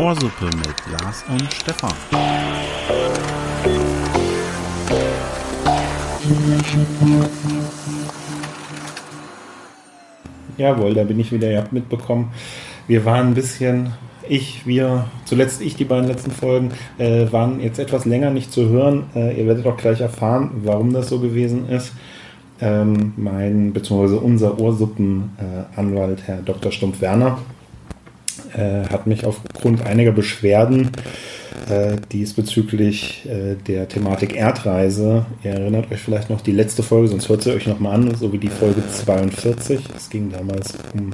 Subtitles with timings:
[0.00, 1.92] Ohrsuppe mit Lars und Stefan.
[10.56, 11.50] Jawohl, da bin ich wieder.
[11.50, 12.32] Ihr habt mitbekommen,
[12.86, 13.92] wir waren ein bisschen,
[14.28, 18.68] ich, wir, zuletzt ich, die beiden letzten Folgen, äh, waren jetzt etwas länger nicht zu
[18.68, 19.04] hören.
[19.14, 21.92] Äh, ihr werdet auch gleich erfahren, warum das so gewesen ist.
[22.60, 26.72] Ähm, mein, beziehungsweise unser Ohrsuppenanwalt, Herr Dr.
[26.72, 27.38] Stumpf-Werner,
[28.54, 30.90] äh, hat mich aufgrund einiger Beschwerden
[31.68, 35.26] äh, diesbezüglich äh, der Thematik Erdreise.
[35.44, 38.32] Ihr erinnert euch vielleicht noch die letzte Folge, sonst hört sie euch nochmal an, so
[38.32, 39.80] wie die Folge 42.
[39.96, 41.12] Es ging damals um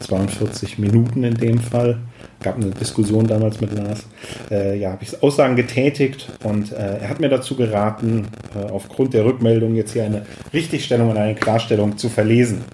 [0.00, 1.98] 42 Minuten in dem Fall.
[2.42, 4.06] Gab eine Diskussion damals mit Lars.
[4.50, 9.14] Äh, ja, habe ich Aussagen getätigt und äh, er hat mir dazu geraten, äh, aufgrund
[9.14, 12.64] der Rückmeldung jetzt hier eine Richtigstellung und eine Klarstellung zu verlesen.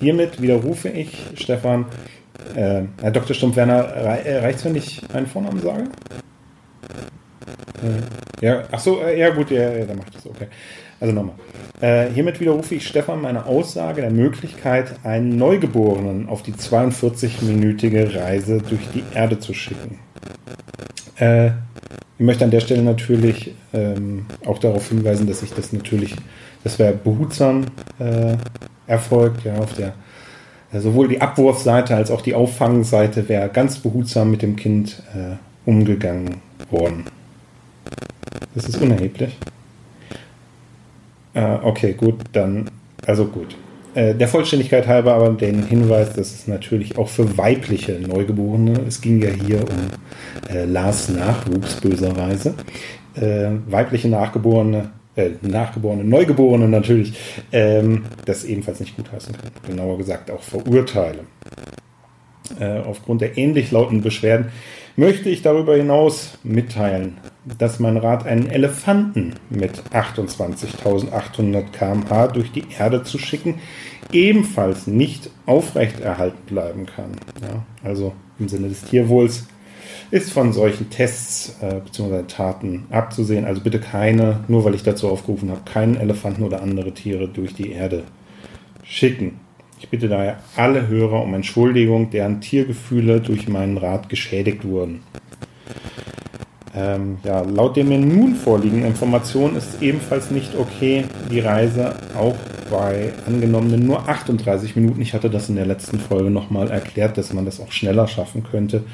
[0.00, 1.86] Hiermit widerrufe ich, Stefan,
[2.54, 3.34] äh, Herr Dr.
[3.34, 5.84] Stumpf-Werner, rei reicht es, wenn ich einen Vornamen sage?
[7.82, 10.48] Äh, ja, ach so, äh, ja gut, ja, ja, dann macht das, okay.
[11.00, 11.34] Also nochmal.
[11.80, 18.62] Äh, hiermit widerrufe ich Stefan meine Aussage der Möglichkeit, einen Neugeborenen auf die 42-minütige Reise
[18.66, 19.98] durch die Erde zu schicken.
[21.18, 21.48] Äh,
[22.18, 26.16] ich möchte an der Stelle natürlich ähm, auch darauf hinweisen, dass ich das natürlich,
[26.64, 27.66] das wäre behutsam
[27.98, 28.36] äh,
[28.86, 29.92] erfolgt, ja, auf der
[30.72, 35.36] äh, sowohl die Abwurfseite als auch die Auffangseite wäre ganz behutsam mit dem Kind äh,
[35.68, 36.36] umgegangen
[36.70, 37.04] worden.
[38.54, 39.36] Das ist unerheblich.
[41.36, 42.70] Äh, okay, gut, dann,
[43.06, 43.56] also gut.
[43.94, 49.02] Äh, der Vollständigkeit halber aber den Hinweis, dass es natürlich auch für weibliche Neugeborene, es
[49.02, 52.54] ging ja hier um äh, Lars Nachwuchs böserweise,
[53.16, 57.14] äh, weibliche Nachgeborene äh, Nachgeborene, Neugeborene natürlich,
[57.52, 59.50] ähm, das ebenfalls nicht gutheißen kann.
[59.66, 61.20] Genauer gesagt auch verurteile.
[62.58, 64.46] Äh, aufgrund der ähnlich lauten Beschwerden
[64.94, 67.18] möchte ich darüber hinaus mitteilen,
[67.58, 73.56] dass mein Rat einen Elefanten mit 28.800 km/h durch die Erde zu schicken
[74.12, 77.12] ebenfalls nicht aufrechterhalten bleiben kann.
[77.42, 79.46] Ja, also im Sinne des Tierwohls
[80.10, 82.22] ist von solchen Tests äh, bzw.
[82.28, 83.44] Taten abzusehen.
[83.44, 87.54] Also bitte keine, nur weil ich dazu aufgerufen habe, keinen Elefanten oder andere Tiere durch
[87.54, 88.04] die Erde
[88.82, 89.40] schicken.
[89.78, 95.02] Ich bitte daher alle Hörer um Entschuldigung, deren Tiergefühle durch meinen Rat geschädigt wurden.
[96.76, 101.94] Ähm, ja, laut den mir nun vorliegenden Informationen ist es ebenfalls nicht okay, die Reise
[102.14, 102.36] auch
[102.70, 107.32] bei angenommenen nur 38 Minuten, ich hatte das in der letzten Folge nochmal erklärt, dass
[107.32, 108.84] man das auch schneller schaffen könnte,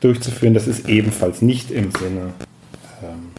[0.00, 0.52] durchzuführen.
[0.52, 2.32] Das ist ebenfalls nicht im Sinne
[3.04, 3.30] ähm,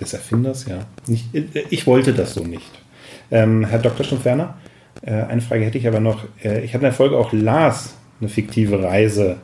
[0.00, 0.86] des Erfinders, ja.
[1.06, 2.72] Nicht, äh, ich wollte das so nicht.
[3.30, 4.04] Ähm, Herr Dr.
[4.04, 4.56] Stumpf-Werner,
[5.02, 6.24] äh, eine Frage hätte ich aber noch.
[6.42, 9.36] Äh, ich hatte in der Folge auch Lars eine fiktive Reise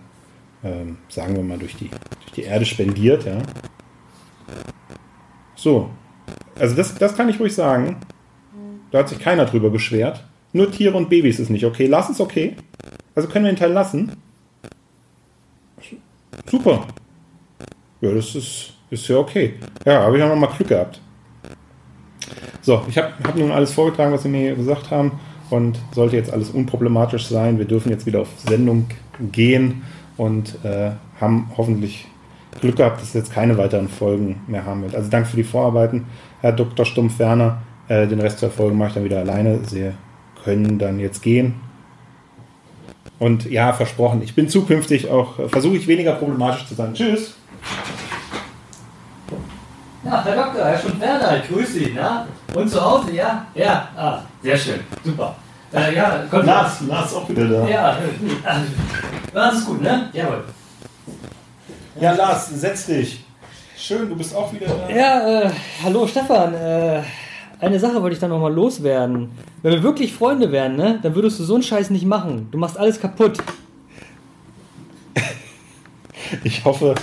[0.65, 3.39] ähm, sagen wir mal, durch die, durch die Erde spendiert, ja.
[5.59, 5.91] So.
[6.59, 7.97] Also das, das kann ich ruhig sagen.
[8.91, 10.25] Da hat sich keiner drüber beschwert.
[10.53, 11.87] Nur Tiere und Babys ist nicht okay.
[11.87, 12.57] Lass es okay.
[13.15, 14.13] Also können wir den Teil lassen.
[16.47, 16.87] Super.
[18.01, 19.55] Ja, das ist, ist ja okay.
[19.85, 21.01] Ja, habe ich auch nochmal Glück gehabt.
[22.63, 25.19] So, ich habe hab nun alles vorgetragen, was Sie mir gesagt haben.
[25.51, 27.59] Und sollte jetzt alles unproblematisch sein.
[27.59, 28.87] Wir dürfen jetzt wieder auf Sendung
[29.33, 29.83] gehen
[30.17, 32.07] und äh, haben hoffentlich
[32.61, 34.95] Glück gehabt, dass jetzt keine weiteren Folgen mehr haben wird.
[34.95, 36.07] Also danke für die Vorarbeiten,
[36.41, 36.85] Herr Dr.
[36.85, 37.59] Stumpf-Werner.
[37.89, 39.61] Äh, den Rest der Folgen mache ich dann wieder alleine.
[39.65, 39.93] Sie
[40.45, 41.55] können dann jetzt gehen.
[43.19, 46.95] Und ja, versprochen, ich bin zukünftig auch, äh, versuche ich weniger problematisch zu sein.
[46.95, 47.35] Tschüss.
[50.05, 51.93] Ja, Herr Doktor, Herr Stumpf-Werner, ich grüße Sie.
[51.95, 52.27] Na?
[52.55, 53.47] Und zu Hause, ja?
[53.55, 55.35] Ja, ah, sehr schön, super.
[55.73, 57.69] Äh, ja, Lars, Lars auch wieder da.
[57.69, 58.61] Ja, äh,
[59.35, 60.09] das ist gut, ne?
[60.13, 60.45] Jawohl.
[62.01, 63.25] Ja, Lars, setz dich.
[63.77, 64.89] Schön, du bist auch wieder da.
[64.89, 65.51] Ja, äh,
[65.83, 66.55] hallo Stefan.
[66.55, 67.03] Äh,
[67.59, 69.31] eine Sache wollte ich da nochmal loswerden.
[69.63, 72.49] Wenn wir wirklich Freunde wären, ne, dann würdest du so einen Scheiß nicht machen.
[72.53, 73.39] Du machst alles kaputt.
[76.45, 76.95] Ich hoffe,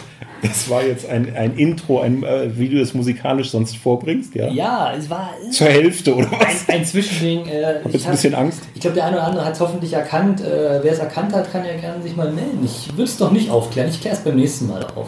[0.47, 4.47] das war jetzt ein, ein Intro, ein, äh, wie du es musikalisch sonst vorbringst, ja?
[4.49, 5.31] Ja, es war.
[5.51, 6.67] Zur Hälfte, oder was?
[6.67, 7.47] Ein, ein Zwischending.
[7.47, 8.61] Äh, Hab jetzt ein bisschen Angst.
[8.73, 10.41] Ich glaube, der eine oder andere hat es hoffentlich erkannt.
[10.41, 12.63] Äh, Wer es erkannt hat, kann ja gerne sich mal melden.
[12.63, 13.89] Ich will es doch nicht aufklären.
[13.89, 15.07] Ich kläre es beim nächsten Mal auf.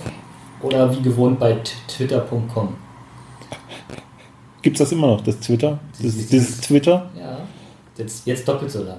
[0.62, 1.58] Oder wie gewohnt bei
[1.88, 2.76] twitter.com.
[4.62, 5.80] Gibt es das immer noch, das Twitter?
[6.02, 7.10] Das, dieses Twitter?
[7.18, 7.38] Ja.
[7.98, 8.98] Jetzt, jetzt doppelt so lang.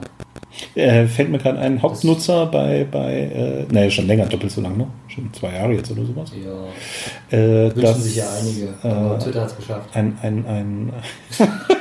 [0.78, 4.76] Äh, fällt mir gerade ein Hauptnutzer bei, bei äh, naja, schon länger, doppelt so lang,
[4.76, 4.86] ne?
[5.08, 6.30] Schon zwei Jahre jetzt oder sowas.
[6.32, 7.36] Ja.
[7.36, 8.68] Äh, Wünschen das, sich ja einige.
[8.82, 9.88] Aber äh, Twitter hat es geschafft.
[9.96, 10.92] Ein, ein, ein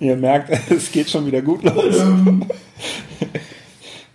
[0.00, 1.96] Ihr merkt, es geht schon wieder gut los.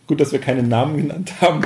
[0.08, 1.62] gut, dass wir keine Namen genannt haben.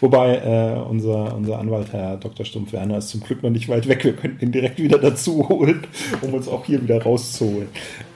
[0.00, 2.44] Wobei äh, unser, unser Anwalt, Herr Dr.
[2.44, 4.04] Stumpf-Werner, ist zum Glück noch nicht weit weg.
[4.04, 5.86] Wir könnten ihn direkt wieder dazu holen,
[6.20, 7.68] um uns auch hier wieder rauszuholen.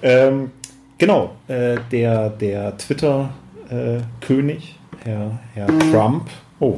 [0.03, 0.51] Ähm,
[1.01, 6.29] genau, äh, der, der Twitter-König, Herr, Herr Trump,
[6.61, 6.77] oh,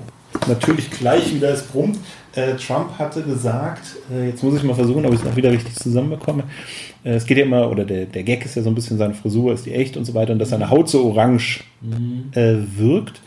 [0.48, 1.98] natürlich gleich wieder es brummt.
[2.34, 5.50] Äh, Trump hatte gesagt, äh, jetzt muss ich mal versuchen, ob ich es noch wieder
[5.50, 6.44] richtig zusammenbekomme.
[7.04, 9.12] Äh, es geht ja immer, oder der, der Gag ist ja so ein bisschen, seine
[9.12, 11.64] Frisur ist die echt und so weiter, und dass seine Haut so orange
[12.32, 13.20] äh, wirkt.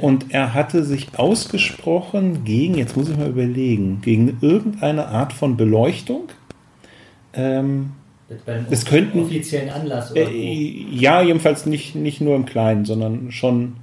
[0.00, 5.56] Und er hatte sich ausgesprochen gegen, jetzt muss ich mal überlegen, gegen irgendeine Art von
[5.56, 6.22] Beleuchtung.
[7.32, 7.92] Ähm,
[8.70, 13.76] Es könnten- offiziellen Anlass oder äh, ja, jedenfalls nicht, nicht nur im Kleinen, sondern schon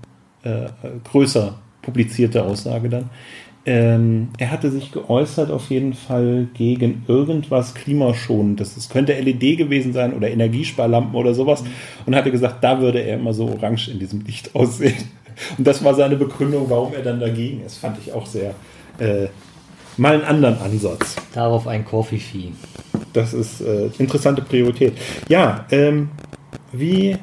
[0.44, 0.68] äh,
[1.10, 3.10] größer publizierte Aussage dann.
[3.66, 8.76] Ähm, er hatte sich geäußert auf jeden Fall gegen irgendwas klimaschonendes.
[8.76, 11.64] Es könnte LED gewesen sein oder Energiesparlampen oder sowas.
[12.06, 15.10] Und hatte gesagt, da würde er immer so orange in diesem Licht aussehen.
[15.58, 17.78] Und das war seine Begründung, warum er dann dagegen ist.
[17.78, 18.54] Fand ich auch sehr
[19.00, 19.28] äh,
[19.96, 21.16] mal einen anderen Ansatz.
[21.34, 22.52] Darauf ein Coffee-Fee.
[23.14, 24.94] Das ist äh, interessante Priorität.
[25.28, 26.10] Ja, ähm,
[26.72, 27.16] wie,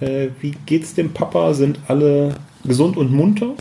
[0.00, 1.54] äh, wie geht's dem Papa?
[1.54, 2.34] Sind alle
[2.64, 3.54] gesund und munter?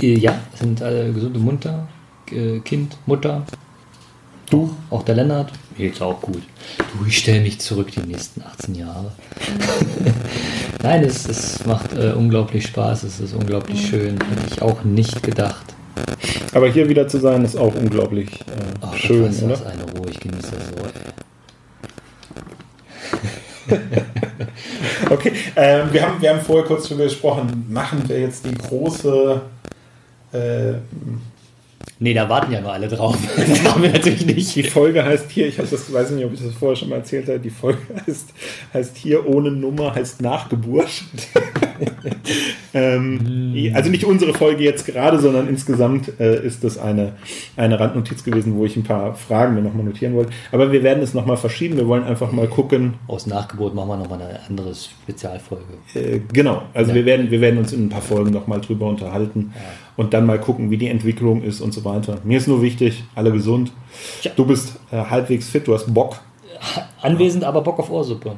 [0.00, 1.88] Äh, Ja, sind alle gesund und munter.
[2.32, 3.44] Äh, Kind, Mutter,
[4.50, 4.74] Du?
[4.90, 5.52] auch der Lennart.
[5.76, 6.42] Mir geht's auch gut.
[6.78, 9.12] Du, ich stelle mich zurück die nächsten 18 Jahre.
[10.82, 14.18] Nein, es, es macht äh, unglaublich Spaß, es ist unglaublich schön.
[14.20, 15.64] Hätte ich auch nicht gedacht.
[16.52, 18.44] Aber hier wieder zu sein, ist auch unglaublich äh,
[18.82, 19.50] Oh, schön, oder?
[19.50, 20.74] was eine Ruhe, ich genieße das so.
[23.74, 23.80] Ey.
[25.10, 29.40] Okay, ähm, wir, haben, wir haben vorher kurz darüber gesprochen, machen wir jetzt die große.
[30.32, 30.74] Äh,
[32.00, 33.16] Nee, da warten ja nur alle drauf.
[33.36, 34.70] das machen wir natürlich die nicht.
[34.70, 37.38] Folge heißt hier, ich das, weiß nicht, ob ich das vorher schon mal erzählt habe,
[37.38, 38.30] die Folge heißt,
[38.72, 40.90] heißt hier ohne Nummer, heißt Nachgeburt.
[42.74, 47.12] ähm, also nicht unsere Folge jetzt gerade, sondern insgesamt äh, ist das eine,
[47.56, 50.32] eine Randnotiz gewesen, wo ich ein paar Fragen mir nochmal notieren wollte.
[50.52, 51.76] Aber wir werden es nochmal verschieben.
[51.76, 52.94] Wir wollen einfach mal gucken.
[53.06, 55.64] Aus Nachgebot machen wir nochmal eine andere Spezialfolge.
[55.94, 56.96] Äh, genau, also Ja.
[56.96, 59.52] wir, werden, wir werden uns in ein paar Folgen nochmal drüber unterhalten
[59.96, 62.18] und dann mal gucken, wie die Entwicklung ist und so weiter.
[62.24, 63.72] Mir ist nur wichtig, alle gesund.
[64.22, 64.32] Tja.
[64.36, 66.20] Du bist äh, halbwegs fit, du hast Bock.
[67.02, 68.36] Anwesend, aber Bock auf Ohrsuppe.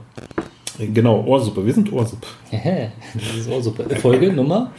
[0.79, 1.65] Genau, Ohrsuppe.
[1.65, 2.27] Wir sind Ohrsuppe.
[2.51, 3.85] Das ist Ohrsuppe.
[3.97, 4.73] Folge Nummer.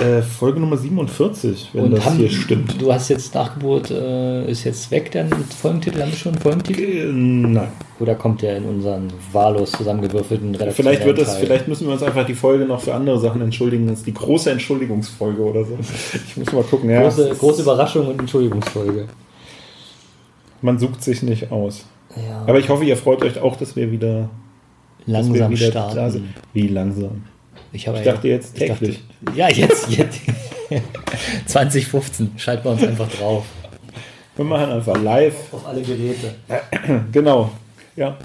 [0.00, 2.80] Äh, Folge Nummer 47, wenn das haben- hier stimmt.
[2.80, 5.28] Du hast jetzt Nachgebot, äh, ist jetzt weg, dann
[5.60, 6.00] Folgentitel.
[6.02, 6.82] Haben wir schon einen Folgentitel?
[6.82, 7.68] Äh, nein.
[7.98, 11.36] Oder kommt der in unseren wahllos zusammengewürfelten Vielleicht wird Teil?
[11.40, 13.88] vielleicht müssen wir uns einfach die Folge noch für andere Sachen entschuldigen.
[13.88, 15.76] Das ist die große Entschuldigungsfolge oder so.
[16.28, 16.90] Ich muss mal gucken.
[16.90, 19.06] Ja, Große, große Überraschung und Entschuldigungsfolge.
[20.62, 21.86] Man sucht sich nicht aus.
[22.16, 24.28] Ja, Aber ich hoffe, ihr freut euch auch, dass wir wieder,
[25.08, 26.34] langsam starten.
[26.52, 27.22] Wie langsam?
[27.72, 29.02] Ich, Ich dachte jetzt ich dachte- täglich.
[29.34, 30.20] ja, jetzt, jetzt.
[31.46, 32.32] 2015.
[32.36, 33.44] Schalten wir uns einfach drauf.
[34.36, 35.34] Wir machen einfach live.
[35.52, 36.34] Auf alle Geräte.
[37.12, 37.50] Genau.
[37.96, 38.16] Ja.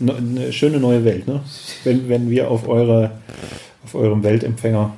[0.00, 1.40] Ne- Eine schöne neue Welt, ne?
[1.84, 3.10] Wenn, wenn wir auf eure
[3.84, 4.94] auf eurem Weltempfänger.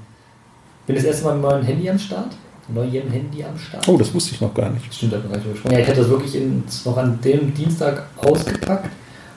[0.86, 2.28] Bin das erste Mal mit meinem Handy am Start?
[2.68, 3.86] Neuem Handy am Start?
[3.88, 4.92] Oh, das wusste ich noch gar nicht.
[4.94, 5.72] Stimmt, da gesprochen.
[5.72, 8.90] Ja, ich hätte das wirklich in, noch an dem Dienstag ausgepackt.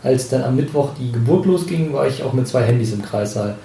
[0.07, 3.56] Als dann am Mittwoch die Geburt losging, war ich auch mit zwei Handys im Kreissaal.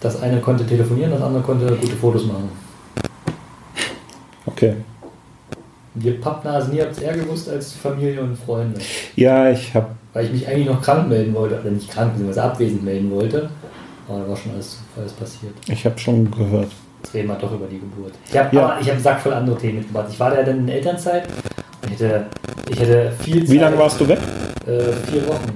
[0.00, 2.48] Das eine konnte telefonieren, das andere konnte gute Fotos machen.
[4.46, 4.74] Okay.
[5.94, 8.80] Wir Pappnasen, ihr habt es eher gewusst als Familie und Freunde.
[9.14, 12.42] Ja, ich habe Weil ich mich eigentlich noch krank melden wollte, oder nicht krank, beziehungsweise
[12.42, 13.48] abwesend melden wollte.
[14.08, 15.52] Aber da war schon alles, alles passiert.
[15.68, 16.72] ich hab schon gehört.
[17.04, 18.14] Jetzt reden wir doch über die Geburt.
[18.28, 18.64] Ich habe Ja.
[18.70, 20.08] aber ich hab einen Sack voll andere Themen mitgebracht.
[20.10, 21.28] Ich war da dann in Elternzeit
[21.82, 22.26] und ich hätte,
[22.68, 23.50] ich hätte viel Zeit.
[23.52, 24.18] Wie lange warst du weg?
[24.66, 25.52] Äh, vier Wochen.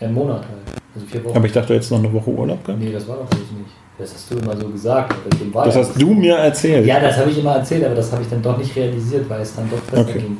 [0.00, 0.80] Ein Monat halt.
[0.94, 1.36] Also vier Wochen.
[1.36, 2.82] Aber ich dachte jetzt noch eine Woche Urlaub gehabt.
[2.82, 3.70] nee, das war doch alles nicht.
[3.98, 5.14] Das hast du immer so gesagt.
[5.52, 6.86] Das ja hast du mir erzählt.
[6.86, 9.42] Ja, das habe ich immer erzählt, aber das habe ich dann doch nicht realisiert, weil
[9.42, 10.20] es dann doch besser Okay.
[10.20, 10.38] ging.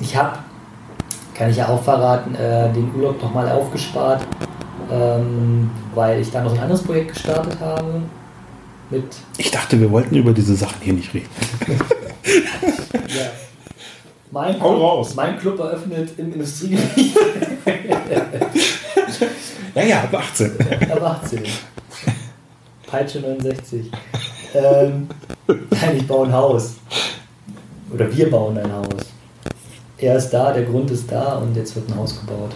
[0.00, 0.38] Ich habe,
[1.34, 4.26] kann ich ja auch verraten, äh, den Urlaub nochmal aufgespart,
[4.92, 8.02] ähm, weil ich da noch ein anderes Projekt gestartet habe.
[8.90, 9.04] Mit
[9.38, 11.28] Ich dachte, wir wollten über diese Sachen hier nicht reden.
[13.08, 13.30] ja,
[14.30, 15.14] mein, Hau Club, raus.
[15.14, 17.16] mein Club eröffnet im Industriegebiet
[19.74, 20.52] Ja, ja, ab 18.
[20.90, 21.42] ab 18.
[22.86, 23.90] Peitsche 69.
[24.54, 25.08] Ähm,
[25.46, 26.74] nein, ich baue ein Haus.
[27.92, 29.06] Oder wir bauen ein Haus.
[29.98, 32.50] Er ist da, der Grund ist da und jetzt wird ein Haus gebaut.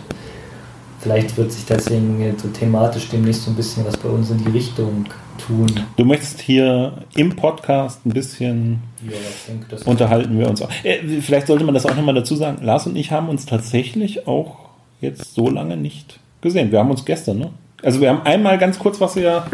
[1.04, 4.38] Vielleicht wird sich deswegen jetzt so thematisch demnächst so ein bisschen was bei uns in
[4.42, 5.04] die Richtung
[5.36, 5.66] tun.
[5.98, 9.12] Du möchtest hier im Podcast ein bisschen Ja,
[9.46, 10.70] denke, unterhalten wir uns auch.
[10.82, 12.64] Äh, vielleicht sollte man das auch nochmal dazu sagen.
[12.64, 14.70] Lars und ich haben uns tatsächlich auch
[15.02, 16.72] jetzt so lange nicht gesehen.
[16.72, 17.50] Wir haben uns gestern, ne?
[17.82, 19.44] Also wir haben einmal ganz kurz, was wir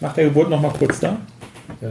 [0.00, 1.18] nach der Geburt noch mal kurz da.
[1.80, 1.88] Ja,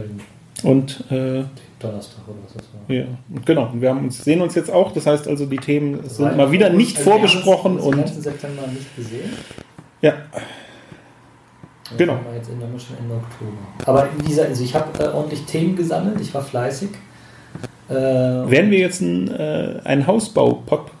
[0.66, 1.44] Und äh,
[1.78, 2.94] Donnerstag oder was das war.
[2.96, 3.04] ja,
[3.44, 3.68] genau.
[3.70, 4.92] Und wir haben uns, sehen uns jetzt auch.
[4.92, 7.84] Das heißt also, die Themen sind Weil- mal wieder nicht also wir haben vorbesprochen den
[7.84, 9.30] und September nicht gesehen.
[10.02, 10.12] ja,
[11.88, 12.14] Jetzt Genau.
[12.14, 13.52] sind Wir jetzt in der schon Ende Oktober.
[13.84, 16.88] Aber wie gesagt, also ich habe äh, ordentlich Themen gesammelt, ich war fleißig.
[17.88, 20.95] Äh, werden wir jetzt ein, äh, ein Hausbau-Podcast?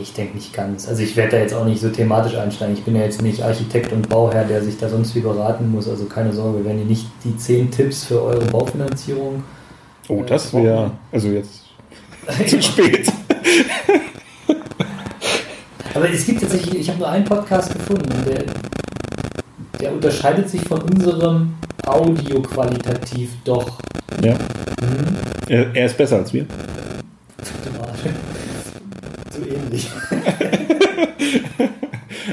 [0.00, 0.88] Ich denke nicht ganz.
[0.88, 2.74] Also ich werde da jetzt auch nicht so thematisch einsteigen.
[2.74, 5.88] Ich bin ja jetzt nicht Architekt und Bauherr, der sich da sonst wie beraten muss.
[5.88, 9.42] Also keine Sorge, werden hier nicht die 10 Tipps für eure Baufinanzierung.
[10.08, 11.62] Oh, Äh, das wäre also jetzt
[12.46, 13.12] zu spät.
[15.94, 18.44] Aber es gibt tatsächlich, ich habe nur einen Podcast gefunden, der,
[19.80, 21.54] der unterscheidet sich von unserem
[21.86, 23.78] Audio qualitativ doch.
[24.22, 24.34] Ja.
[24.34, 25.16] Hm?
[25.48, 26.46] Er, er ist besser als wir.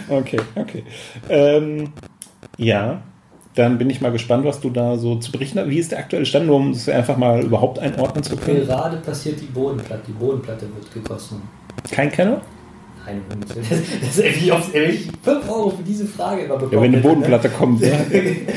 [0.09, 0.83] Okay, okay.
[1.29, 1.89] Ähm,
[2.57, 3.01] ja,
[3.55, 5.69] dann bin ich mal gespannt, was du da so zu berichten hast.
[5.69, 8.65] Wie ist der aktuelle Stand, um es einfach mal überhaupt einordnen zu können?
[8.65, 10.03] Gerade passiert die Bodenplatte.
[10.07, 11.41] Die Bodenplatte wird gegossen.
[11.91, 12.41] Kein Kenner?
[13.05, 16.93] Nein, das ist wie oft ich 5 Euro für diese Frage immer bekommen Ja, wenn
[16.93, 17.03] eine ne?
[17.03, 17.81] Bodenplatte kommt.
[17.81, 17.91] Ne?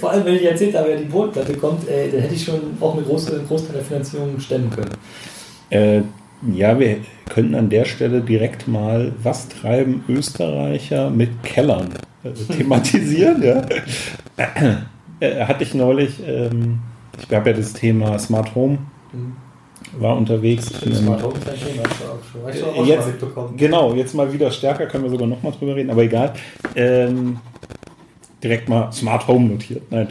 [0.00, 2.60] Vor allem, wenn ich erzählt habe, ja, die Bodenplatte kommt, äh, dann hätte ich schon
[2.80, 4.90] auch eine große, einen Großteil der Finanzierung stemmen können.
[5.70, 6.02] Äh,
[6.52, 11.88] ja, wir könnten an der Stelle direkt mal, was treiben Österreicher mit Kellern
[12.24, 13.42] äh, thematisieren.
[13.42, 13.62] ja.
[15.20, 16.80] äh, hatte ich neulich, ähm,
[17.28, 18.78] ich habe ja das Thema Smart Home,
[19.98, 20.66] war unterwegs.
[20.66, 23.56] Smart Home Thema, hast du auch schon, hast du auch schon Jetzt- mal mitbekommen.
[23.56, 26.32] Genau, jetzt mal wieder stärker, können wir sogar noch mal drüber reden, aber egal.
[26.74, 27.38] Ähm,
[28.42, 29.82] direkt mal Smart Home notiert.
[29.90, 30.08] Nein.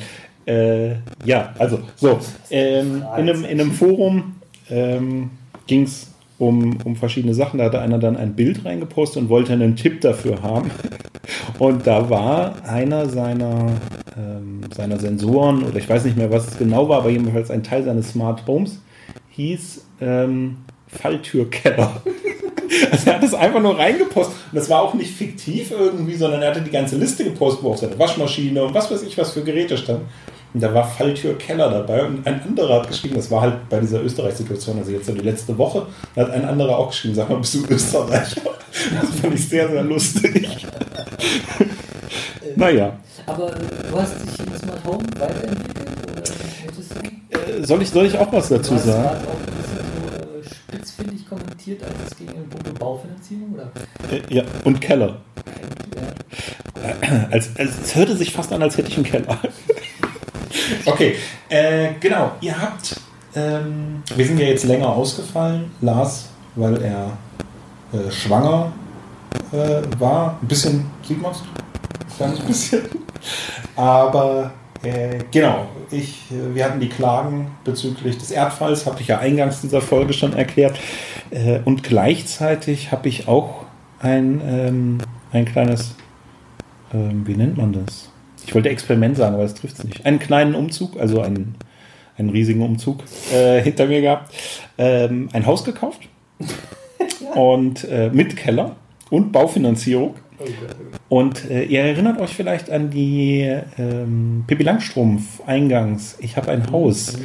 [0.47, 2.19] Äh, ja, also so.
[2.51, 4.35] Ähm, in, einem, in einem Forum
[4.69, 5.31] ähm,
[5.67, 7.57] ging es um, um verschiedene Sachen.
[7.57, 10.71] Da hatte einer dann ein Bild reingepostet und wollte einen Tipp dafür haben.
[11.59, 13.71] Und da war einer seiner,
[14.17, 17.63] ähm, seiner Sensoren, oder ich weiß nicht mehr, was es genau war, aber jedenfalls ein
[17.63, 18.79] Teil seines Smart Homes,
[19.29, 22.01] hieß ähm, Falltürkeller.
[22.91, 24.35] Also er hat es einfach nur reingepostet.
[24.51, 27.71] Und das war auch nicht fiktiv irgendwie, sondern er hatte die ganze Liste gepostet, wo
[27.71, 30.01] auch seine Waschmaschine und was weiß ich, was für Geräte stand.
[30.55, 33.77] Und da war Falltür Keller dabei und ein anderer hat geschrieben, das war halt bei
[33.81, 35.85] dieser Österreich-Situation, also jetzt so die letzte Woche,
[36.15, 38.41] da hat ein anderer auch geschrieben, sag mal, bist du Österreicher?
[39.01, 40.65] Das fand ich sehr, sehr lustig.
[42.55, 42.93] naja,
[43.25, 43.55] Aber äh,
[43.89, 46.31] du hast dich in Smart Home weiterentwickelt?
[47.31, 49.17] Oder äh, soll ich, soll ich auch was dazu sagen?
[49.27, 53.71] auch ein bisschen so äh, spitzfindig kommentiert, als es ging in puncto Baufinanzierung, oder?
[54.09, 55.17] Äh, ja, und Keller.
[55.95, 57.27] Ja.
[57.31, 59.39] Als, als, es hörte sich fast an, als hätte ich einen Keller.
[60.85, 61.15] okay,
[61.49, 62.31] äh, genau.
[62.41, 62.99] Ihr habt,
[63.35, 65.71] ähm, wir sind ja jetzt länger ausgefallen.
[65.81, 67.17] Lars, weil er
[67.93, 68.71] äh, schwanger
[69.51, 70.37] äh, war.
[70.41, 71.43] Ein bisschen, sieht man es?
[72.15, 72.81] Kleines bisschen.
[73.75, 74.51] Aber
[74.83, 79.61] äh, genau, ich, äh, wir hatten die Klagen bezüglich des Erdfalls, habe ich ja eingangs
[79.61, 80.77] dieser Folge schon erklärt.
[81.31, 83.65] Äh, und gleichzeitig habe ich auch
[83.99, 84.97] ein, ähm,
[85.31, 85.95] ein kleines
[86.95, 88.09] ähm, wie nennt man das?
[88.45, 90.05] Ich wollte Experiment sagen, aber das trifft es nicht.
[90.05, 91.55] Einen kleinen Umzug, also einen,
[92.17, 94.33] einen riesigen Umzug äh, hinter mir gehabt.
[94.77, 96.01] Ähm, ein Haus gekauft
[97.35, 98.75] und äh, mit Keller
[99.09, 100.15] und Baufinanzierung.
[101.07, 103.41] Und äh, ihr erinnert euch vielleicht an die
[103.77, 106.17] ähm, Pippi Langstrumpf eingangs.
[106.19, 107.17] Ich habe ein Haus.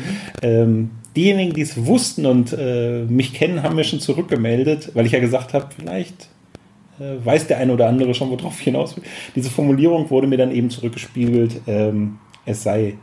[0.42, 5.12] Ähm, diejenigen, die es wussten und äh, mich kennen, haben mir schon zurückgemeldet, weil ich
[5.12, 6.28] ja gesagt habe, vielleicht
[7.00, 9.04] äh, weiß der eine oder andere schon, worauf ich hinaus will.
[9.34, 12.94] Diese Formulierung wurde mir dann eben zurückgespiegelt, ähm, es sei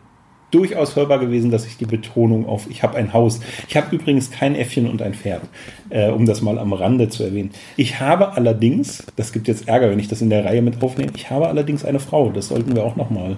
[0.52, 3.42] durchaus hörbar gewesen, dass ich die Betonung auf ich habe ein Haus.
[3.68, 5.42] Ich habe übrigens kein Äffchen und ein Pferd,
[5.90, 7.52] äh, um das mal am Rande zu erwähnen.
[7.76, 11.12] Ich habe allerdings, das gibt jetzt Ärger, wenn ich das in der Reihe mit aufnehme,
[11.16, 12.30] ich habe allerdings eine Frau.
[12.30, 13.38] Das sollten wir auch noch mal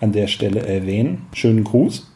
[0.00, 1.26] an der Stelle erwähnen.
[1.32, 2.10] Schönen Gruß.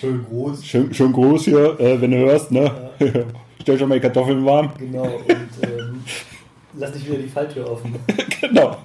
[0.00, 0.64] Schön groß.
[0.64, 2.70] Schön, schön Gruß hier, äh, wenn du hörst, ne?
[3.62, 4.70] Stell schon mal die Kartoffeln warm.
[4.78, 5.79] Genau, und ähm,
[6.74, 7.94] lass nicht wieder die Falltür offen.
[8.40, 8.76] genau.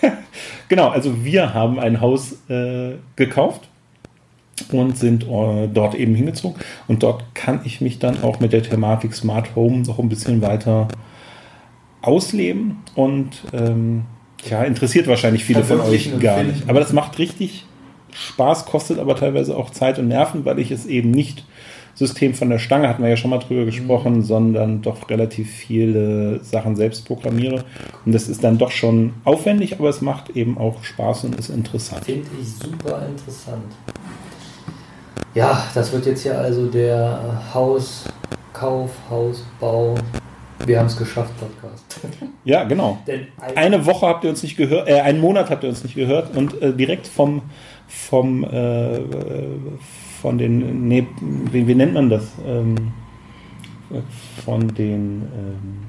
[0.68, 3.68] genau, also wir haben ein Haus äh, gekauft
[4.70, 6.60] und sind äh, dort eben hingezogen.
[6.88, 10.42] Und dort kann ich mich dann auch mit der Thematik Smart Home noch ein bisschen
[10.42, 10.88] weiter
[12.00, 12.78] ausleben.
[12.94, 14.04] Und ähm,
[14.48, 16.68] ja, interessiert wahrscheinlich viele von euch gar nicht.
[16.68, 17.64] Aber das macht richtig
[18.12, 21.44] Spaß, kostet aber teilweise auch Zeit und Nerven, weil ich es eben nicht
[21.94, 26.42] System von der Stange, hatten wir ja schon mal drüber gesprochen, sondern doch relativ viele
[26.42, 27.64] Sachen selbst programmiere.
[28.04, 31.50] Und das ist dann doch schon aufwendig, aber es macht eben auch Spaß und ist
[31.50, 32.04] interessant.
[32.04, 33.72] Finde ich super interessant.
[35.34, 39.94] Ja, das wird jetzt hier also der Hauskauf, Hausbau
[40.66, 42.00] Wir haben es geschafft, Podcast.
[42.44, 42.98] Ja, genau.
[43.54, 46.36] Eine Woche habt ihr uns nicht gehört, äh, einen Monat habt ihr uns nicht gehört
[46.36, 47.42] und äh, direkt vom,
[47.86, 49.00] vom, äh,
[50.22, 51.04] von den, nee,
[51.50, 52.30] wie, wie nennt man das?
[52.46, 52.76] Ähm,
[54.44, 55.82] von den, ähm,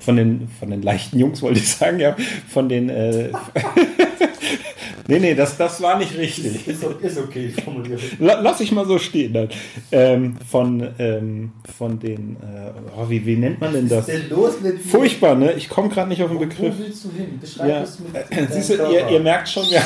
[0.00, 2.16] von den, von den leichten Jungs wollte ich sagen, ja,
[2.48, 3.30] von den, äh,
[5.08, 6.68] nee, nee, das, das war nicht richtig.
[6.68, 8.00] ist, ist okay formuliert.
[8.20, 9.32] La- Lass ich mal so stehen.
[9.32, 9.48] Dann.
[9.90, 14.06] Ähm, von, ähm, von den, äh, oh, wie, wie nennt man denn das?
[14.06, 14.88] Was ist denn los mit dir?
[14.88, 15.52] Furchtbar, ne?
[15.54, 16.74] Ich komme gerade nicht auf den Begriff.
[16.78, 17.38] Wo willst du hin?
[17.40, 19.82] Beschreib Ja, es mit äh, deinem siehst du, ihr, ihr merkt schon, wir,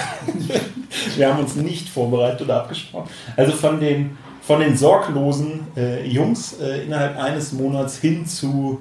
[1.17, 3.09] wir haben uns nicht vorbereitet oder abgesprochen.
[3.37, 4.11] Also von den,
[4.43, 8.81] von den sorglosen äh, Jungs äh, innerhalb eines Monats hin zu.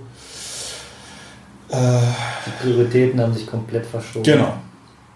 [1.70, 1.76] Äh,
[2.48, 4.24] Die Prioritäten haben sich komplett verschoben.
[4.24, 4.54] genau.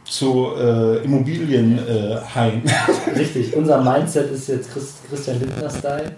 [0.06, 2.62] Zu äh, Immobilienhaien.
[2.66, 3.10] Äh.
[3.20, 6.12] Richtig, unser Mindset ist jetzt Christ, Christian Lindner-Style.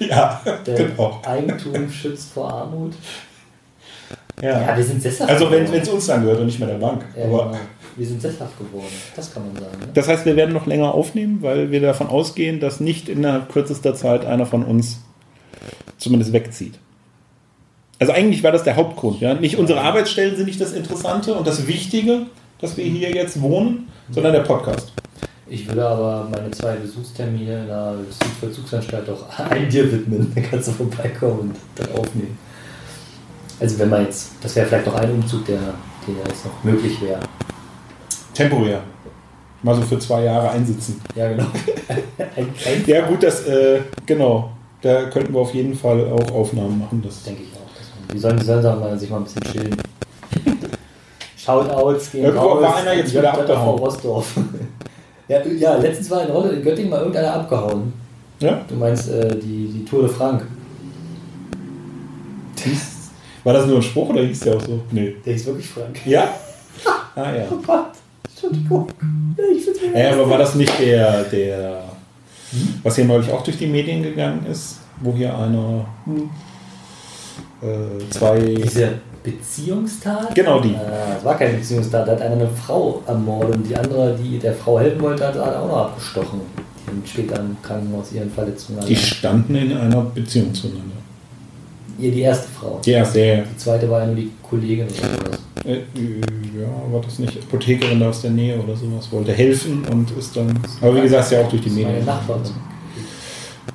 [0.00, 1.20] ja, Der genau.
[1.24, 2.94] Eigentum schützt vor Armut.
[4.42, 4.76] Ja, Ja.
[4.76, 7.04] wir sind sesshaft Also wenn es uns dann gehört und nicht mehr der Bank.
[7.16, 7.58] Ja, Aber genau.
[7.96, 8.92] Wir sind sesshaft geworden.
[9.14, 9.78] Das kann man sagen.
[9.80, 9.88] Ne?
[9.94, 13.94] Das heißt, wir werden noch länger aufnehmen, weil wir davon ausgehen, dass nicht innerhalb kürzester
[13.94, 15.00] Zeit einer von uns
[15.96, 16.74] zumindest wegzieht.
[17.98, 19.20] Also eigentlich war das der Hauptgrund.
[19.22, 19.32] Ja?
[19.32, 22.26] Nicht unsere Arbeitsstellen sind nicht das Interessante und das Wichtige,
[22.58, 24.92] dass wir hier jetzt wohnen, sondern der Podcast.
[25.48, 30.32] Ich würde aber meine zwei Besuchstermine in der Justizvollzugsanstalt auch ein dir widmen.
[30.34, 32.36] Dann kannst du vorbeikommen und dann aufnehmen.
[33.60, 35.58] Also wenn man jetzt, das wäre vielleicht noch ein Umzug, der,
[36.06, 37.20] der jetzt noch möglich wäre.
[38.34, 38.82] Temporär.
[39.62, 41.00] Mal so für zwei Jahre einsitzen.
[41.14, 41.46] Ja, genau.
[42.36, 44.50] ein, ein Ja gut, das, äh, genau.
[44.82, 47.02] Da könnten wir auf jeden Fall auch Aufnahmen machen.
[47.02, 48.12] Das denke ich auch.
[48.12, 49.76] Die sollen, die sollen sich mal ein bisschen chillen.
[51.46, 52.62] Shoutouts gehen Irgendwo raus.
[52.62, 53.78] war einer jetzt wieder abgehauen.
[53.78, 54.34] Rostorf.
[55.28, 57.92] ja, ja, letztens war in, Göttingen mal irgendeiner abgehauen.
[58.40, 58.60] ja?
[58.68, 60.42] Du meinst äh, die, die Tour de Frank.
[63.44, 64.80] War das nur ein Spruch oder hieß der auch so?
[64.90, 65.14] Nee.
[65.24, 66.04] Der ist wirklich Frank.
[66.04, 66.28] Ja?
[67.14, 67.44] Ah ja.
[67.50, 67.92] Oh Gott,
[68.28, 68.88] Entschuldigung.
[69.56, 71.82] Ich find's Ja, aber war das nicht der, der,
[72.82, 75.86] was hier neulich auch durch die Medien gegangen ist, wo hier einer
[77.62, 78.38] äh, zwei.
[78.38, 78.98] Diese
[79.30, 80.34] Beziehungstat?
[80.34, 80.74] Genau die.
[80.74, 84.38] Äh, es war keine Beziehungstat, da hat einer eine Frau ermordet und die andere, die
[84.38, 86.40] der Frau helfen wollte, hat, auch noch abgestochen.
[86.84, 88.80] Die haben später im Krankenhaus ihren Verletzungen.
[88.86, 90.94] Die standen in einer Beziehung zueinander.
[91.98, 92.80] Ihr die erste Frau.
[92.84, 93.42] Ja, sehr.
[93.42, 95.40] Die zweite war ja nur die Kollegin oder sowas.
[95.64, 95.78] Äh,
[96.60, 99.10] ja, war das nicht Apothekerin da aus der Nähe oder sowas?
[99.10, 100.58] Wollte helfen und ist dann.
[100.80, 102.06] Aber wie gesagt, ist ja auch durch die Das ist meine Medien.
[102.06, 102.42] Nachbarin.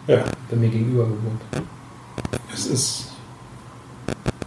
[0.08, 1.42] Ja, Bei mir gegenüber gewohnt.
[2.54, 3.11] es ist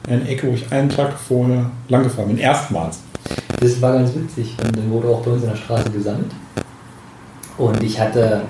[0.06, 2.38] eine Ecke, wo ich einen Tag vorher lang gefahren bin.
[2.38, 3.00] Erstmals.
[3.60, 4.54] Das war ganz witzig.
[4.62, 6.30] Und dann wurde auch bei uns in der Straße gesammelt.
[7.56, 8.42] Und ich hatte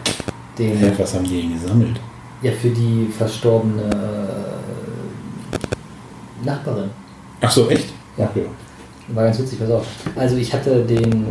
[0.59, 0.77] den.
[0.79, 2.01] Hä, was haben die denn gesammelt?
[2.43, 4.45] Ja, für die verstorbene äh,
[6.45, 6.91] Nachbarin.
[7.41, 7.93] Ach so, echt?
[8.17, 8.29] Ja.
[9.09, 9.87] War ganz witzig, pass auf.
[10.17, 11.27] Also ich hatte den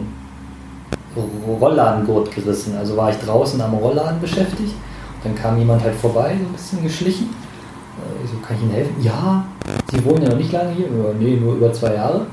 [1.48, 2.76] Rolladengurt gerissen.
[2.78, 4.74] Also war ich draußen am Rollladen beschäftigt.
[5.24, 7.26] Dann kam jemand halt vorbei, so ein bisschen geschlichen.
[7.26, 8.96] Äh, Ich so, kann ich Ihnen helfen?
[9.02, 9.46] Ja,
[9.92, 10.86] Sie wohnen ja noch nicht lange hier.
[10.88, 12.26] Ja, nee, nur über zwei Jahre.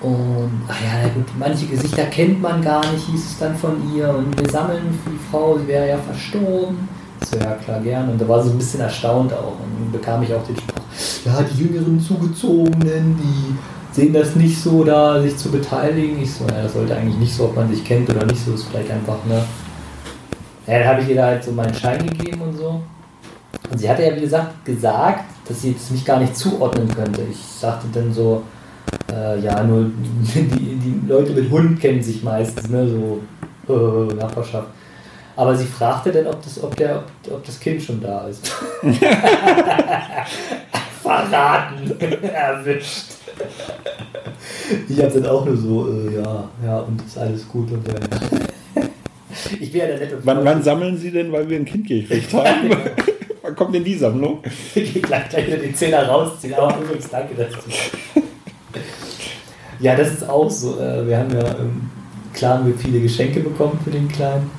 [0.00, 4.08] Und, ach ja, gut, manche Gesichter kennt man gar nicht, hieß es dann von ihr.
[4.14, 6.88] Und wir sammeln für die Frau, sie wäre ja verstorben.
[7.24, 8.10] So, ja klar, gern.
[8.10, 9.52] Und da war sie ein bisschen erstaunt auch.
[9.52, 10.82] Und dann bekam ich auch den Spruch,
[11.24, 13.54] ja, die jüngeren Zugezogenen, die
[13.94, 16.20] sehen das nicht so, da sich zu beteiligen.
[16.20, 18.52] Ich so, ja, das sollte eigentlich nicht so, ob man sich kennt oder nicht so,
[18.52, 19.42] ist vielleicht einfach, ne.
[20.66, 22.80] Ja, dann habe ich ihr da halt so meinen Schein gegeben und so.
[23.70, 27.22] Und sie hatte ja, wie gesagt, gesagt, dass sie jetzt mich gar nicht zuordnen könnte.
[27.30, 28.42] Ich sagte dann so,
[29.12, 29.90] äh, ja, nur
[30.34, 33.20] die, die Leute mit Hund kennen sich meistens, ne, so
[33.68, 34.68] äh, Nachbarschaft.
[35.36, 38.52] Aber sie fragte dann, ob das, ob, der, ob das Kind schon da ist.
[41.02, 41.90] Verraten,
[42.22, 43.06] erwischt.
[44.88, 47.94] Ich hab dann auch nur so, äh, ja, ja, und ist alles gut und ja,
[47.94, 47.98] ja.
[49.60, 52.32] Ich bin ja der nette Wann, wann sammeln Sie denn, weil wir ein Kind gekriegt
[52.32, 52.70] haben?
[53.44, 54.38] wann kommt denn die Sammlung?
[54.74, 57.58] Ich gleich, gleich wieder den Zehner rausziehen, aber übrigens danke dazu.
[59.80, 60.80] Ja, das ist auch so.
[60.80, 61.90] äh, Wir haben ja im
[62.32, 64.50] Clan mit viele Geschenke bekommen für den Kleinen.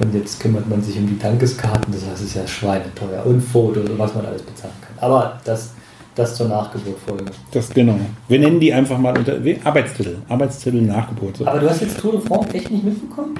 [0.00, 3.24] Und jetzt kümmert man sich um die Dankeskarten, das heißt, es ist ja schweineteuer.
[3.24, 4.98] Und Fotos und was man alles bezahlen kann.
[4.98, 5.70] Aber das,
[6.16, 7.26] das zur Nachgeburtfolge.
[7.52, 7.98] Das genau.
[8.26, 10.16] Wir nennen die einfach mal unter Arbeitstitel.
[10.28, 11.36] Arbeitstitel Nachgeburt.
[11.36, 11.46] So.
[11.46, 13.38] Aber du hast jetzt Tour de France echt nicht mitbekommen?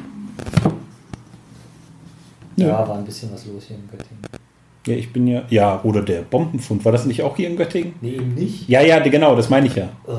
[2.57, 2.66] Ja.
[2.68, 4.43] Ja, war ein bisschen was los hier in Göttingen.
[4.87, 5.42] Ja, ich bin ja.
[5.49, 6.85] Ja, oder der Bombenfund.
[6.85, 7.94] War das nicht auch hier in Göttingen?
[8.01, 8.68] Nee, eben nicht.
[8.68, 9.88] Ja, ja, genau, das meine ich ja.
[10.07, 10.12] Oh,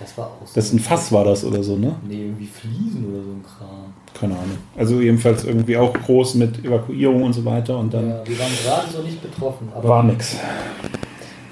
[0.00, 0.54] das war auch so.
[0.54, 1.94] Das ist ein Fass war das oder so, ne?
[2.06, 3.92] Nee, irgendwie Fliesen oder so ein Kram.
[4.18, 4.58] Keine Ahnung.
[4.76, 8.52] Also jedenfalls irgendwie auch groß mit Evakuierung und so weiter und dann Ja, wir waren
[8.64, 9.68] gerade so nicht betroffen.
[9.74, 10.36] Aber war nix.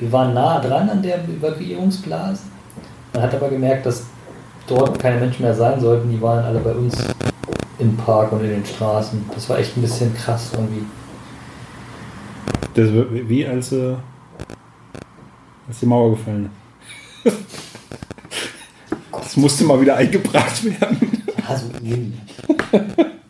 [0.00, 2.42] Wir waren nah dran an der Evakuierungsblase.
[3.12, 4.04] Man hat aber gemerkt, dass
[4.66, 6.10] dort keine Menschen mehr sein sollten.
[6.10, 6.96] Die waren alle bei uns
[7.78, 9.24] im Park und in den Straßen.
[9.34, 10.84] Das war echt ein bisschen krass irgendwie.
[12.74, 13.94] Das war wie als, äh,
[15.68, 16.50] als die Mauer gefallen
[17.24, 17.36] ist.
[19.12, 21.22] Das musste mal wieder eingebracht werden.
[21.48, 22.20] Ja, so ähnlich.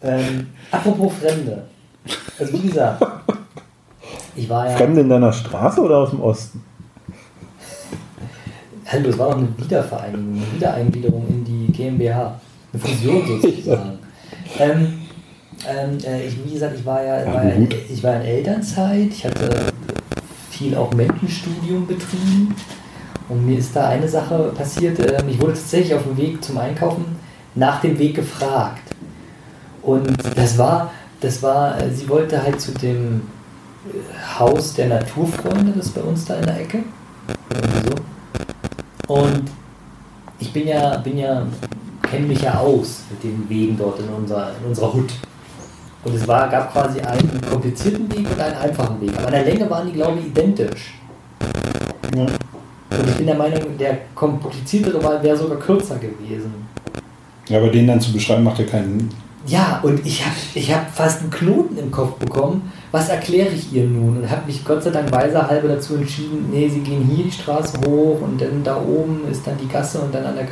[0.03, 1.67] ähm, apropos Fremde.
[2.39, 3.05] Also wie gesagt,
[4.35, 4.77] ich war ja.
[4.77, 6.63] Fremde in deiner Straße oder aus dem Osten?
[8.87, 12.41] Hallo, es war doch eine Wiedervereinigung, eine Wiedereingliederung in die GmbH.
[12.73, 13.99] Eine Fusion sozusagen.
[14.59, 14.96] ähm,
[15.69, 17.75] ähm, äh, ich, wie gesagt, ich war ja, Ja, war gut.
[17.89, 19.73] ich war in Elternzeit, ich hatte
[20.51, 22.55] viel auch Menschenstudium betrieben
[23.29, 24.99] und mir ist da eine Sache passiert.
[25.01, 27.17] Ähm, ich wurde tatsächlich auf dem Weg zum Einkaufen
[27.55, 28.83] nach dem Weg gefragt.
[29.83, 30.91] Und das war,
[31.21, 33.23] das war, äh, sie wollte halt zu dem
[33.89, 36.79] äh, Haus der Naturfreunde, das ist bei uns da in der Ecke.
[39.07, 39.15] So.
[39.15, 39.45] Und
[40.39, 41.47] ich bin ja, bin ja,
[42.03, 45.13] kenne mich ja aus mit den Wegen dort in unserer, in unserer Hut.
[46.07, 49.11] Und es war, gab quasi einen komplizierten Weg und einen einfachen Weg.
[49.19, 50.95] Aber an der Länge waren die, glaube ich, identisch.
[52.15, 52.23] Ja.
[52.23, 56.55] Und ich bin der Meinung, der kompliziertere Wahl wäre sogar kürzer gewesen.
[57.49, 59.11] Ja, aber den dann zu beschreiben macht ja keinen.
[59.49, 62.73] Ja, und ich habe ich hab fast einen Knoten im Kopf bekommen.
[62.93, 64.19] Was erkläre ich ihr nun?
[64.19, 67.79] Und habe mich Gott sei Dank weiserhalber dazu entschieden, nee, sie gehen hier die Straße
[67.85, 70.47] hoch und dann da oben ist dann die Gasse und dann an der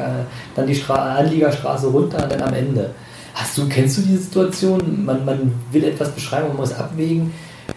[0.55, 2.91] dann die Stra Anliegerstraße runter und dann am Ende.
[3.35, 5.05] Hast du, kennst du diese Situation?
[5.05, 7.33] Man, man will etwas beschreiben, man muss abwägen.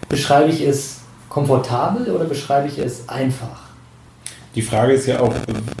[0.08, 3.68] Beschreibe ich es komfortabel oder beschreibe ich es einfach?
[4.54, 5.34] Die Frage ist ja auch,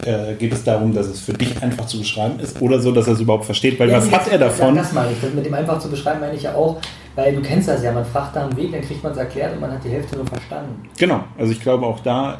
[0.04, 3.06] äh, geht es darum, dass es für dich einfach zu beschreiben ist oder so, dass
[3.06, 3.78] er es überhaupt versteht?
[3.80, 4.74] Weil Ja, was hat er davon?
[4.76, 5.20] Das meine ich.
[5.20, 6.76] Das mit dem einfach zu beschreiben meine ich ja auch,
[7.14, 9.54] weil du kennst das ja, man fragt nach dem Weg, dann kriegt man es erklärt
[9.54, 10.88] und man hat die Hälfte nur verstanden.
[10.98, 12.38] Genau, also ich glaube auch da,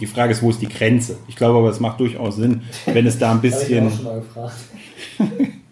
[0.00, 1.16] die Frage ist, wo ist die Grenze?
[1.28, 3.94] Ich glaube aber, es macht durchaus Sinn, wenn es da ein Habe ich bisschen, auch
[3.94, 4.56] schon mal gefragt.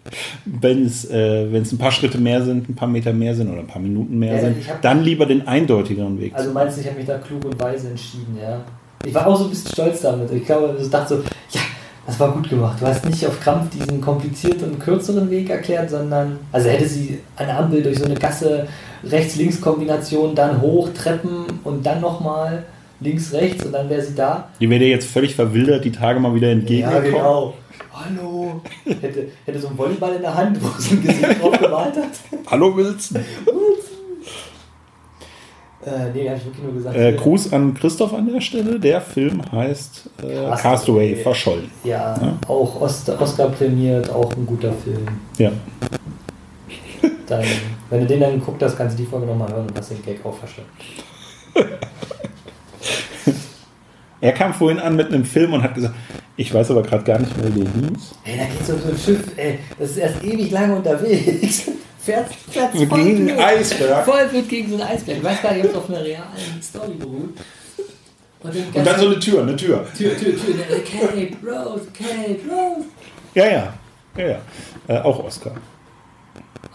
[0.45, 3.49] wenn es, äh, wenn es ein paar Schritte mehr sind, ein paar Meter mehr sind
[3.49, 6.33] oder ein paar Minuten mehr Ja, sind, dann lieber den eindeutigeren Weg.
[6.35, 8.61] Also meinst du, ich habe mich da klug und weise entschieden, ja?
[9.03, 10.31] Ich war auch so ein bisschen stolz damit.
[10.31, 11.61] Ich glaube, ich dachte so, ja,
[12.07, 12.79] das war gut gemacht.
[12.79, 17.55] Du hast nicht auf Krampf diesen komplizierten kürzeren Weg erklärt, sondern, also hätte sie eine
[17.55, 18.67] Ampel durch so eine Gasse
[19.03, 22.63] Rechts-Links-Kombination, dann hoch, Treppen und dann nochmal
[22.99, 24.49] links-rechts und dann wäre sie da.
[24.59, 27.11] die wäre dir jetzt völlig verwildert, die Tage mal wieder entgegengekommen.
[27.11, 27.53] genau.
[27.93, 28.61] Hallo.
[28.85, 32.11] Hätte, hätte so einen Volleyball in der Hand, wo sie ein Gesicht drauf gemalt hat.
[32.51, 33.17] Hallo Wilson.
[35.85, 36.95] Äh, nee, habe ich wirklich nur gesagt.
[36.97, 38.79] Äh, Gruß an Christoph an der Stelle.
[38.79, 40.61] Der Film heißt äh, Castaway.
[40.61, 41.71] Castaway, verschollen.
[41.83, 42.37] Ja, Ja.
[42.47, 45.05] auch Ost Oscar prämiert, auch ein guter Film.
[45.37, 45.51] Ja.
[47.27, 47.43] Dann,
[47.89, 50.01] wenn du den dann geguckt hast, kannst du die Folge nochmal hören und hast den
[50.03, 50.71] Gag auch verstanden.
[54.25, 55.93] Er kam vorhin an mit einem Film und hat gesagt,
[56.35, 58.15] ich weiß aber gerade gar nicht mehr, wie der hieß.
[58.23, 61.69] Ey, da geht's um so ein Schiff, ey, das ist erst ewig lange unterwegs.
[61.99, 64.05] Fährt, fährt So voll gegen einen Eisberg.
[64.05, 65.17] Voll blöd gegen so einen Eisberg.
[65.17, 67.37] Ich weiß gar nicht, ob es auf einer realen Story beruht.
[68.41, 69.87] Und, Und dann so eine Tür, eine Tür.
[69.95, 72.85] Tür, Tür, Tür, Cape Rose, Cape Rose.
[73.35, 73.73] Ja, ja.
[74.17, 74.39] Ja, ja.
[74.87, 75.53] Äh, auch Oscar.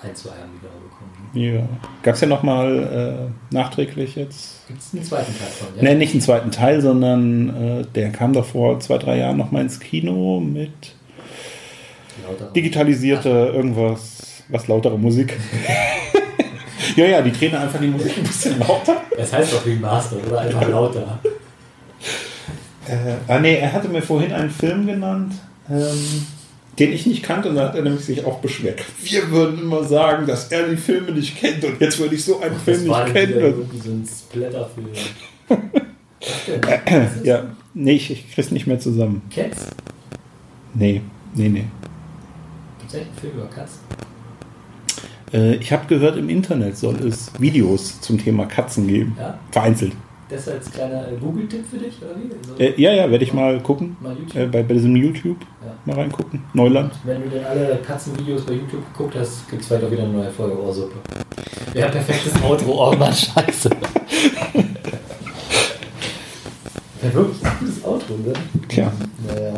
[0.03, 1.11] Ein, zwei haben die da bekommen.
[1.35, 1.68] Ja.
[2.03, 4.66] Gab es ja nochmal äh, nachträglich jetzt.
[4.66, 5.68] Gibt es einen zweiten Teil von?
[5.77, 5.83] Ja?
[5.83, 9.62] Ne, nicht einen zweiten Teil, sondern äh, der kam doch vor zwei, drei Jahren nochmal
[9.62, 10.70] ins Kino mit
[12.27, 12.53] Lauter.
[12.53, 15.37] digitalisierte irgendwas, was lautere Musik.
[16.96, 18.96] ja, ja, die drehen einfach die Musik ein bisschen lauter.
[19.16, 21.20] Das heißt doch Remaster oder einfach lauter.
[22.87, 25.35] Äh, ah, nee, er hatte mir vorhin einen Film genannt,
[25.68, 26.27] ähm,
[26.80, 28.80] den ich nicht kannte, und da hat er nämlich sich auch beschwert.
[29.02, 32.40] Wir würden immer sagen, dass er die Filme nicht kennt, und jetzt würde ich so
[32.40, 33.70] einen Film Das war nicht dann kennen.
[33.84, 34.88] so ein Splatterfilm.
[37.24, 39.22] Ja, nee, ich, ich krieg's nicht mehr zusammen.
[39.34, 39.68] Cats?
[40.74, 41.00] Nee,
[41.34, 41.64] nee, nee.
[42.84, 43.78] Echt einen Film über Katzen?
[45.32, 49.16] Äh, ich habe gehört, im Internet soll es Videos zum Thema Katzen geben.
[49.18, 49.38] Ja?
[49.50, 49.92] Vereinzelt.
[50.30, 52.30] Das als kleiner Google-Tipp für dich, oder wie?
[52.46, 53.96] So, Äh, ja, ja, werde ich mal gucken.
[54.00, 54.36] mal YouTube.
[54.36, 55.72] Äh, bei, bei diesem YouTube Ja.
[55.84, 56.42] mal reingucken.
[56.54, 56.92] Neuland.
[57.04, 60.12] Wenn du denn alle Katzenvideos bei YouTube geguckt hast, gibt es vielleicht auch wieder eine
[60.12, 60.96] neue Folge Ohrsuppe.
[61.74, 62.90] Ja, perfektes Outro.
[62.92, 63.70] Oh Mann, scheiße.
[67.02, 68.32] Ja, wirklich ein gutes Outro, ne?
[68.68, 68.92] Tja,
[69.26, 69.54] Naja.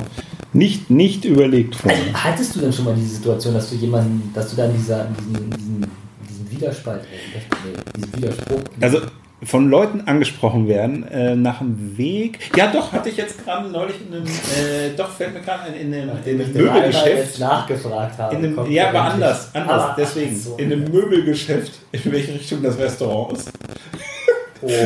[0.52, 1.98] nicht, nicht überlegt vorher.
[1.98, 5.06] Also, hattest du denn schon mal diese Situation, dass du jemanden, dass du dann dieser,
[5.18, 5.86] diesen, diesen,
[6.28, 8.60] diesen Widerspalt, äh, diesen Widerspruch.
[8.80, 8.98] Also
[9.44, 12.38] von Leuten angesprochen werden äh, nach dem Weg.
[12.56, 15.92] Ja, doch, hatte ich jetzt gerade neulich in einem, äh, doch fällt mir gerade in
[15.92, 17.40] einem, in einem Möbelgeschäft.
[17.40, 18.36] nachgefragt habe.
[18.36, 20.36] In einem, ja, er aber anders, anders, Aber- deswegen.
[20.38, 20.56] so.
[20.56, 23.50] In einem Möbelgeschäft, in welche Richtung das Restaurant ist.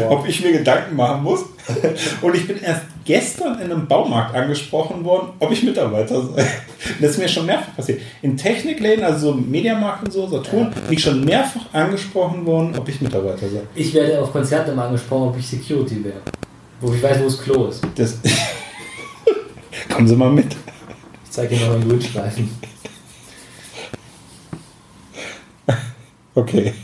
[0.09, 1.41] Ob ich mir Gedanken machen muss.
[2.23, 6.47] Und ich bin erst gestern in einem Baumarkt angesprochen worden, ob ich Mitarbeiter sei.
[7.01, 8.01] Das ist mir schon mehrfach passiert.
[8.23, 12.89] In Technikläden, also so Mediamarkt und so, Saturn, bin ich schon mehrfach angesprochen worden, ob
[12.89, 13.61] ich Mitarbeiter sei.
[13.75, 16.21] Ich werde auf Konzerten immer angesprochen, ob ich Security wäre.
[16.81, 17.83] Wo ich weiß, wo das Klo ist.
[17.97, 18.19] Das
[19.89, 20.53] Kommen Sie mal mit.
[21.25, 22.51] Ich zeige Ihnen noch einen Grünstreifen.
[26.35, 26.75] Okay.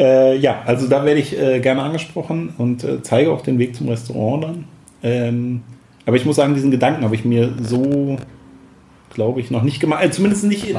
[0.00, 3.76] Äh, ja, also da werde ich äh, gerne angesprochen und äh, zeige auch den Weg
[3.76, 4.64] zum Restaurant dann.
[5.02, 5.62] Ähm,
[6.06, 8.16] aber ich muss sagen, diesen Gedanken habe ich mir so,
[9.12, 10.00] glaube ich, noch nicht gemacht.
[10.00, 10.76] Also zumindest nicht in.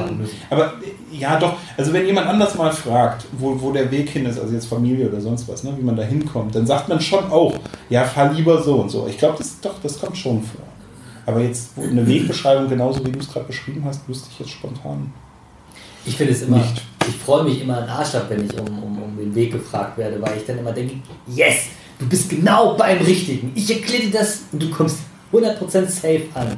[0.50, 1.54] Aber äh, ja, doch.
[1.76, 5.08] Also wenn jemand anders mal fragt, wo, wo der Weg hin ist, also jetzt Familie
[5.08, 7.54] oder sonst was, ne, wie man da hinkommt, dann sagt man schon auch,
[7.90, 9.06] ja, fahr lieber so und so.
[9.08, 10.64] Ich glaube, das doch, das kommt schon vor.
[11.26, 14.50] Aber jetzt wo eine Wegbeschreibung, genauso wie du es gerade beschrieben hast, wüsste ich jetzt
[14.50, 15.12] spontan.
[16.04, 16.82] Ich finde es immer, Nicht.
[17.08, 19.96] Ich freue mich immer an Arsch ab, wenn ich um, um, um den Weg gefragt
[19.98, 21.66] werde, weil ich dann immer denke, yes,
[21.98, 23.52] du bist genau beim Richtigen.
[23.54, 24.98] Ich erkläre dir das und du kommst
[25.32, 26.56] 100% safe an.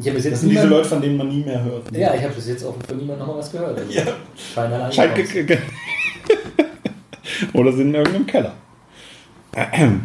[0.00, 1.90] Ich habe bis Das sind diese niemand- Leute, von denen man nie mehr hört.
[1.96, 3.76] Ja, ich habe bis jetzt auch von niemandem nochmal was gehört.
[3.78, 4.92] Also Ja.
[4.92, 5.58] Scheint ge-
[7.52, 8.54] Oder sind in irgendeinem Keller.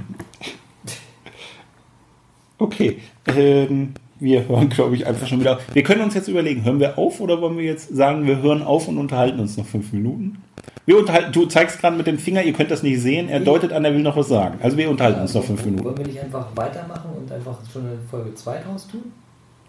[2.59, 2.99] Okay.
[3.27, 5.63] Ähm, wir hören, glaube ich, einfach schon wieder auf.
[5.73, 8.63] Wir können uns jetzt überlegen, hören wir auf oder wollen wir jetzt sagen, wir hören
[8.63, 10.41] auf und unterhalten uns noch fünf Minuten?
[10.85, 13.71] Wir unterhalten, du zeigst gerade mit dem Finger, ihr könnt das nicht sehen, er deutet
[13.71, 14.59] an, er will noch was sagen.
[14.61, 15.85] Also wir unterhalten uns noch fünf Minuten.
[15.85, 19.11] Wollen wir nicht einfach weitermachen und einfach schon eine Folge 2 draus tun?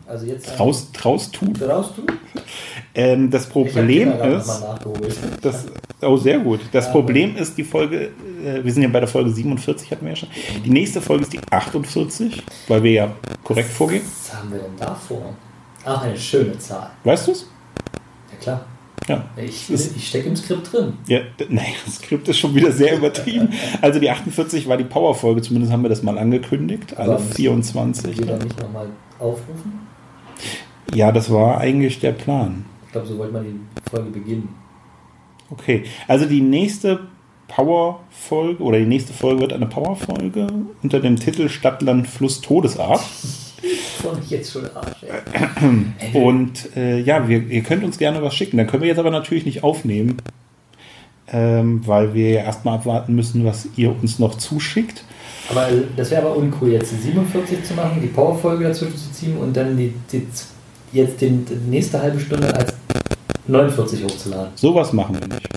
[0.07, 1.61] Also jetzt Traus, traus tut.
[1.61, 2.07] draus tun?
[2.97, 4.63] Ähm, das Problem ist,
[5.43, 5.67] das,
[6.01, 6.61] oh sehr gut.
[6.71, 6.93] Das Ja.
[6.93, 8.11] Problem ist, die Folge,
[8.45, 10.29] äh, wir sind ja bei der Folge 47, hatten wir ja schon.
[10.65, 13.13] Die nächste Folge ist die 48, weil wir ja
[13.43, 14.03] korrekt vorgehen.
[14.05, 15.35] Was haben wir denn da vor?
[15.85, 16.91] Ach, eine schöne Zahl.
[17.03, 17.49] Weißt du es?
[18.31, 18.65] Ja klar.
[19.09, 19.25] Ja.
[19.37, 20.93] Ich, ich stecke im Skript drin.
[21.09, 23.49] Ja, nein, das Skript ist schon wieder sehr übertrieben.
[23.83, 26.97] Also die 48 war die Power-Folge, zumindest haben wir das mal angekündigt.
[26.97, 28.19] Alle müssen 24.
[28.19, 28.87] Wir dann nicht nochmal
[29.19, 29.94] aufrufen?
[30.93, 32.65] Ja, das war eigentlich der Plan.
[32.87, 34.49] Ich glaube, so wollte man die Folge beginnen.
[35.51, 37.01] Okay, also die nächste
[37.49, 40.47] Power-Folge oder die nächste Folge wird eine Power-Folge
[40.83, 43.01] unter dem Titel Stadtland Fluss Todesart.
[44.03, 46.13] Von jetzt schon Arsch, ey.
[46.23, 48.59] Und äh, ja, wir, ihr könnt uns gerne was schicken.
[48.59, 50.19] Dann können wir jetzt aber natürlich nicht aufnehmen,
[51.33, 55.05] ähm, weil wir ja erstmal abwarten müssen, was ihr uns noch zuschickt.
[55.49, 59.37] Aber das wäre aber uncool, jetzt die 47 zu machen, die Powerfolge dazwischen zu ziehen
[59.37, 60.27] und dann die, die
[60.95, 62.73] jetzt den, die nächste halbe Stunde als
[63.47, 64.53] 49 hochzuladen.
[64.55, 65.49] Sowas machen wir nicht.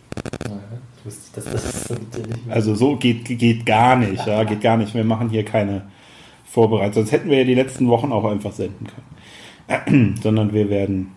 [1.34, 2.56] Das mehr.
[2.56, 4.93] Also so geht, geht gar nicht, ja, geht gar nicht.
[4.93, 5.84] Wir machen hier keine
[6.45, 6.93] Vorbereitung.
[6.93, 10.15] Sonst hätten wir ja die letzten Wochen auch einfach senden können.
[10.23, 11.12] Sondern wir werden,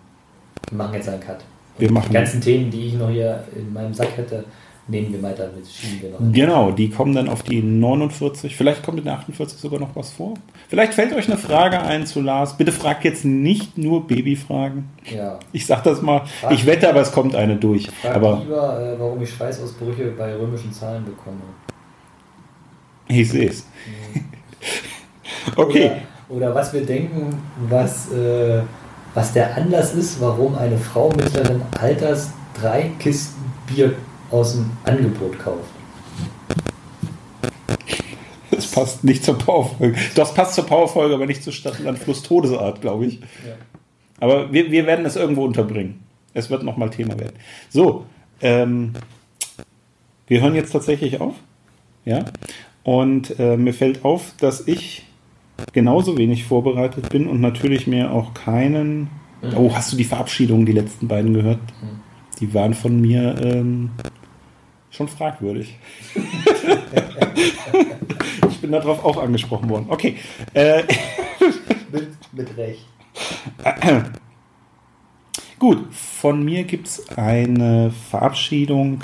[0.69, 1.39] wir machen jetzt einen Cut.
[1.77, 4.45] Wir machen- die ganzen Themen, die ich noch hier in meinem Sack hätte,
[4.87, 6.33] nehmen wir weiter mit, schieben wir noch.
[6.33, 8.55] genau, die kommen dann auf die 49.
[8.55, 10.33] Vielleicht kommt in der 48 sogar noch was vor.
[10.69, 12.57] Vielleicht fällt euch eine Frage ein zu Lars.
[12.57, 14.89] Bitte fragt jetzt nicht nur Babyfragen.
[15.13, 15.39] Ja.
[15.51, 16.23] Ich sag das mal.
[16.49, 17.89] Ich wette, aber es kommt eine durch.
[18.01, 21.41] Frag Aber lieber, äh, warum ich Schweißausbrüche bei römischen Zahlen bekomme.
[23.07, 23.65] ich sehe es.
[25.55, 25.91] Okay.
[26.29, 28.61] Oder, oder was wir denken, was, äh,
[29.15, 33.93] was der Anlass ist, warum eine Frau mittleren Alters drei Kisten Bier
[34.31, 35.69] aus dem Angebot kauft.
[38.51, 39.97] Das passt nicht zur Powerfolge.
[40.15, 43.19] Das passt zur Powerfolge, aber nicht zur Stadtland Fluss Todesart, glaube ich.
[43.19, 43.55] Ja.
[44.19, 46.03] Aber wir, wir werden es irgendwo unterbringen.
[46.33, 47.35] Es wird nochmal Thema werden.
[47.69, 48.05] So,
[48.41, 48.93] ähm,
[50.27, 51.35] wir hören jetzt tatsächlich auf.
[52.05, 52.25] Ja.
[52.83, 55.05] Und äh, mir fällt auf, dass ich
[55.73, 59.09] genauso wenig vorbereitet bin und natürlich mir auch keinen.
[59.55, 61.59] Oh, hast du die Verabschiedungen, die letzten beiden gehört?
[62.39, 63.89] Die waren von mir ähm,
[64.91, 65.75] schon fragwürdig.
[68.49, 69.87] ich bin darauf auch angesprochen worden.
[69.89, 70.17] Okay.
[70.53, 70.83] Äh,
[71.91, 72.85] Mit, mit Recht.
[75.59, 79.03] Gut, von mir gibt es eine Verabschiedung,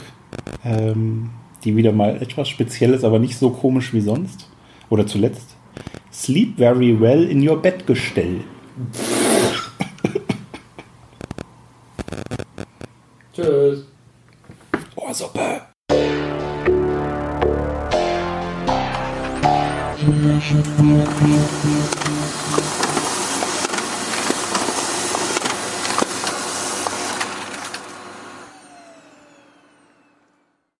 [0.63, 1.29] ähm,
[1.63, 4.49] die wieder mal etwas speziell ist, aber nicht so komisch wie sonst.
[4.89, 5.55] Oder zuletzt.
[6.11, 8.41] Sleep very well in your Bettgestell.
[13.33, 13.85] Tschüss.
[14.95, 15.13] Oh,